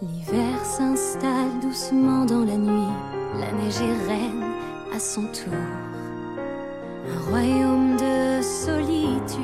[0.00, 2.94] L'hiver s'installe doucement dans la nuit,
[3.34, 4.44] la neige est reine
[4.94, 5.52] à son tour.
[7.08, 9.40] Un royaume de solitude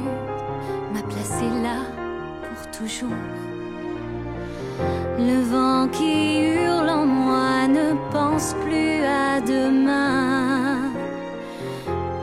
[0.93, 1.81] m'a placé là
[2.41, 3.09] pour toujours.
[5.19, 10.89] Le vent qui hurle en moi ne pense plus à demain.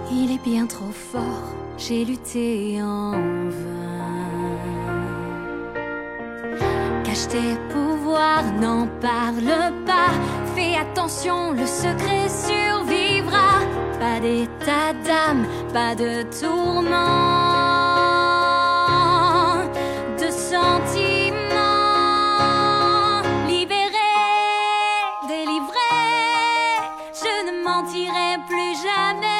[0.09, 4.40] Il est bien trop fort, j'ai lutté en vain.
[7.11, 10.13] Cache tes pouvoirs, n'en parle pas.
[10.55, 13.49] Fais attention, le secret survivra.
[13.99, 16.87] Pas d'état d'âme, pas de tourment,
[20.21, 21.41] de sentiments.
[23.45, 24.13] Libéré,
[25.27, 25.91] délivré,
[27.13, 29.30] je ne mentirai plus jamais.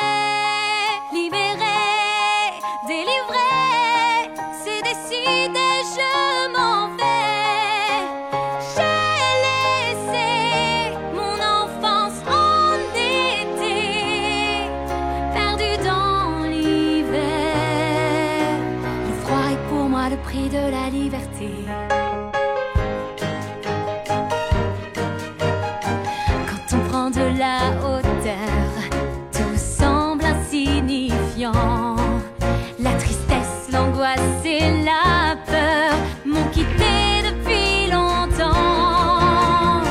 [19.52, 21.50] vaille pour moi le prix de la liberté.
[26.50, 28.72] Quand on prend de la hauteur,
[29.32, 31.96] tout semble insignifiant.
[32.80, 35.94] La tristesse, l'angoisse et la peur
[36.26, 39.82] m'ont quitté depuis longtemps.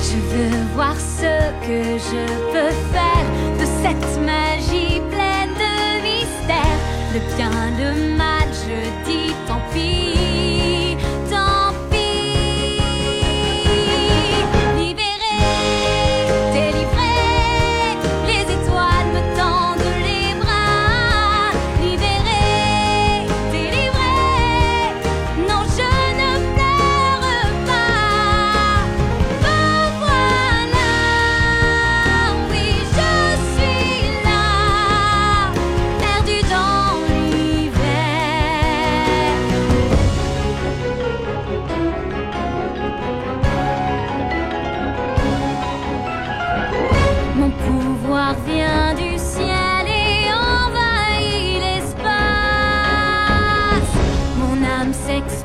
[0.00, 1.32] Je veux voir ce
[1.66, 3.26] que je peux faire
[3.60, 6.78] de cette magie pleine de mystère,
[7.14, 8.15] le bien, le mal.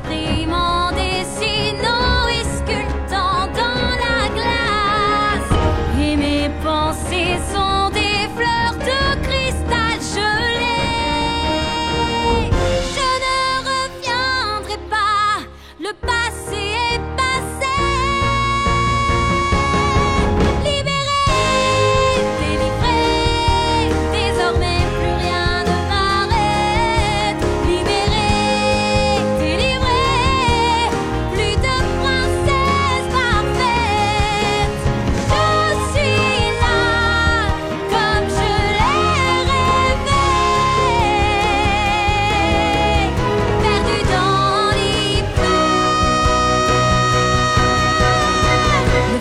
[0.00, 0.31] please.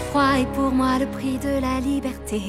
[0.09, 2.41] froid est pour moi le prix de la liberté.